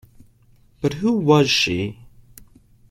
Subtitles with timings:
[0.81, 1.99] But who was she?